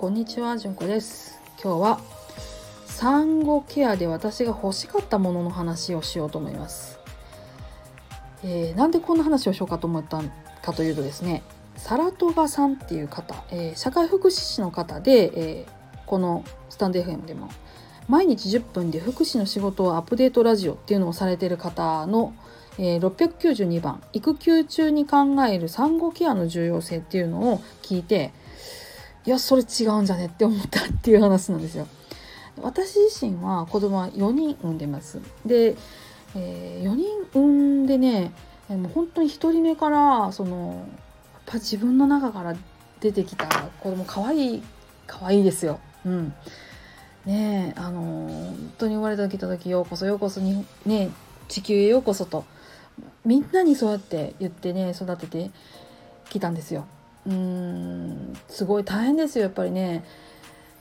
[0.00, 1.38] こんにちは、じゅんこです。
[1.62, 2.00] 今日は
[2.86, 6.98] 産後ケアで私が欲しかったものの話をしようと思います。
[8.42, 10.22] えーなんでこんな話をしようかと思った
[10.62, 11.42] かというとですね、
[11.76, 17.50] サラトガさんっていう方、えー社会福祉士の方で、えーこのスタンド FM でも
[18.08, 22.32] 毎日10分で福祉の仕事をアップデートラジオっていうのをされてる方の、
[22.78, 28.32] えー692番育休中に考える産後ケアの重要性っていうのを聞いて
[29.26, 31.86] いやそれ違うんじゃねって思ったっていう話なんですよ。
[32.62, 35.20] 私自身は子供は4人産んでます。
[35.44, 35.76] で、
[36.34, 38.32] え4人産んでね
[38.68, 40.86] もう本当に1人目からその
[41.32, 42.54] やっぱ自分の中から
[43.00, 43.46] 出てきた
[43.80, 44.62] 子供可愛い
[45.06, 45.80] 可愛いですよ。
[46.04, 46.34] うん
[47.26, 51.10] ねえあのー本当に生まれてきた時ようこそようこそにね
[51.48, 52.44] 地球へようこそと
[53.26, 55.50] みんなにそうやって言ってね育てて
[56.30, 56.86] きたんですよ。
[57.26, 60.04] うーんすごい大変ですよやっぱりね。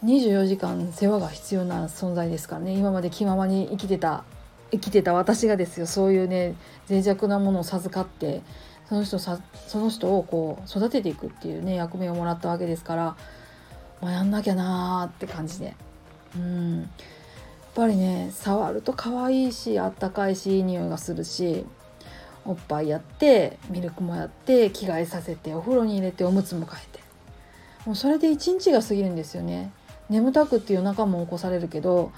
[0.04, 2.72] 24時間世話が必要な存在ですからね。
[2.72, 4.24] 今まで気ままに生きてた
[4.72, 5.88] 生きてた私がですよ。
[5.88, 6.56] そういうね
[6.90, 8.42] 脆弱なものを授かって
[8.88, 13.18] その人さその人をこう育てていくっていうね役目をもらったわけですから、
[14.02, 15.76] まあ、やんなきゃなーって感じで。
[16.36, 16.82] うん。
[16.82, 16.88] やっ
[17.76, 21.66] ぱりね触ると可愛いしあったかいしいい匂いがするし
[22.46, 27.00] おっぱいやってミルクもやって着替えさせてお風呂に入れておむつも替えて。
[27.86, 29.72] もうそれで一日が過ぎるんですよね。
[30.10, 32.12] 眠たくって夜中も起こされるけど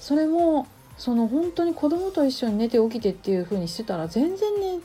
[0.00, 0.66] それも
[0.98, 4.80] その本当に子供と一緒に寝て起きてっていう風にしてたら全然ね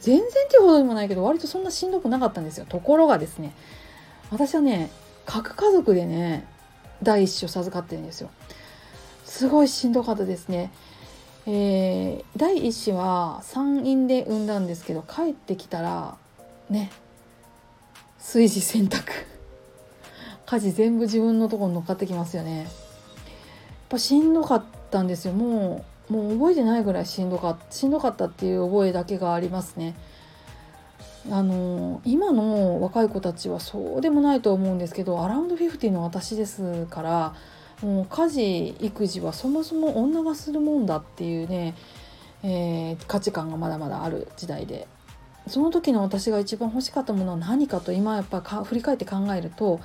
[0.00, 2.66] 全然っていうほどでもないけど割とそんなしんどくなかったんですよ。
[2.68, 3.54] ところがですね
[4.30, 4.90] 私はね
[5.26, 6.46] 核家族でね
[7.02, 8.30] 第一子を授かってるんですよ。
[9.24, 10.70] すごいしんどかったですね。
[11.46, 16.16] えー第一子は産院で産んだんですけど帰ってきたら
[16.70, 16.90] ね
[18.18, 19.02] 炊事洗濯。
[20.46, 22.58] 家事全部自分のとこに乗っかってきますよね。
[22.58, 22.68] やっ
[23.88, 25.32] ぱしんどかったんですよ。
[25.32, 29.94] もうもう覚えてないぐらいしんどかったしんどかったっていう覚えだけがありますね。
[31.30, 37.34] あの今の若い子たちはそうでもないと思うんですけどアラウンド50の私ですから
[37.82, 41.74] もう家事育児はそもそも女がするもんだっていうね、
[42.42, 44.86] えー価値観がまだまだある時代で。
[45.48, 49.80] その時の私が一番欲しかったものは何かと今やっぱか振り返って考えると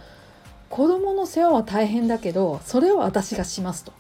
[0.69, 3.91] 子供の世話は大変だけどそれを私がしますと。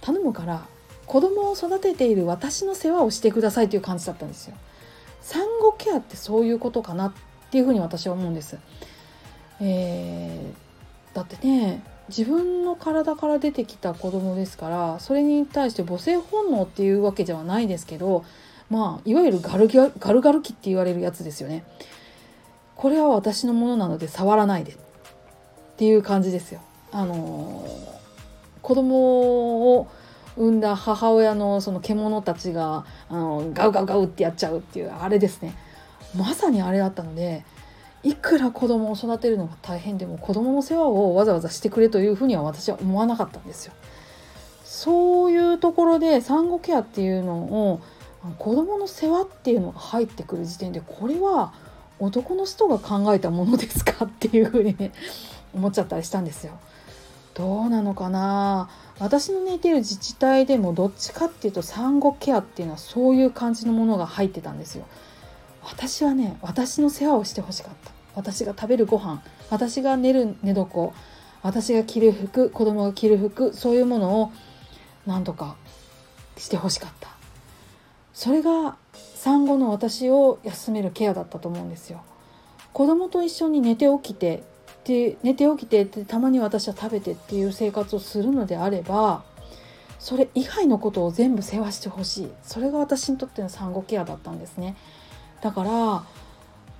[0.00, 0.62] 頼むから
[1.04, 4.56] 子供を育てている私の世話をしてくださいという感じだったんですよ。
[5.20, 7.12] 産後ケアってそういうことかなっ
[7.50, 8.56] ていうふうに私は思うんです、
[9.60, 10.70] えー
[11.14, 11.82] だってね
[12.16, 18.24] 自分の体から出てきた子供ですからそれに対して母性本能っていうわけではないですけど
[18.68, 21.64] まあいわゆるガルギャガルガル期って言われるやつですよね。
[22.76, 24.76] これは私のものなので触らないでっ
[25.76, 26.60] ていう感じですよ。
[26.92, 28.00] あのー
[28.62, 29.88] 子供を
[30.36, 35.56] 産んだ母親のその獣たちがあのガウガウガウってやっちゃうっていうあれですね。
[36.16, 37.44] まさにあれだったので
[38.02, 43.74] いくら子供を育てるのが大変でも子供の世話をわざわざしてくれというふうには私は思わなかったんですよ。
[44.64, 47.80] そういうところで産後ケアっていうのを
[48.38, 51.52] 子供の世話っていうのが入ってくる時点でこれは
[51.98, 54.92] 男の人が考えたものですかっていうふうにね
[55.52, 56.58] 思っちゃったりしたんですよ。
[57.34, 58.70] どうなのかな？
[58.98, 64.86] 私の寝てる自治体でもどっちかっていうと産後ケアっていうのはそういう感じのものが入ってたんですよ。
[65.62, 67.90] 私はね私の世話をしてほしかった。
[68.14, 70.92] 私が食べるご飯私が寝る寝床
[71.42, 74.32] 私が着る服子供が着る服そういうものを
[75.06, 75.56] 何とか
[76.36, 77.08] してほしかった。
[78.12, 78.76] それが
[79.14, 82.02] 産後の私を休めるケアだったと思うんですよ。
[82.72, 84.42] 子供と一緒に寝て起きて
[84.84, 89.22] で寝て起きてでたまに私は食べてっていう生活をするのであれば
[89.98, 92.30] それ以外のことを全部世話してほしい。
[92.42, 94.76] それが私にとっての産後ケアだったんですね。
[95.40, 96.04] だから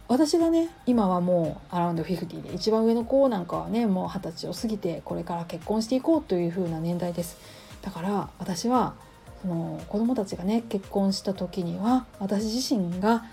[0.08, 7.38] 私がね今はもうアラウンド50で一番上の子なんかはねもう二十歳を過ぎてこれから結婚していこうという風な年代です。
[7.82, 8.94] だから私は
[9.42, 13.24] その子供たちがね結婚した時には私自身が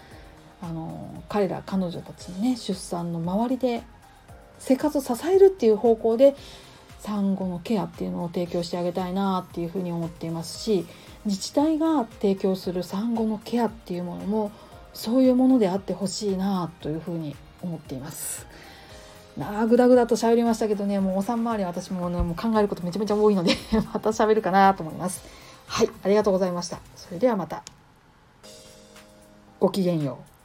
[0.62, 3.84] あの彼ら彼女たちのね出産の周りで
[4.60, 6.36] 生活を支えるっていう方向で
[7.00, 10.86] 産後のケアっていうのを提供してあげたいなっていうふうに思っていますし
[11.26, 14.52] 自治体が提供する産後のケアっていうものも
[14.98, 18.48] そういうものであってほしいなというふうに思っています。
[19.38, 23.56] なあぐだぐだと喋りましたけどねもうお産周り私も,、ね、もう考えることめちゃめちゃ多いので
[23.94, 25.22] また喋るかなと思います。
[25.68, 26.80] はいありがとうございました。
[26.96, 27.62] それではまた
[29.60, 30.37] ごきげんよう。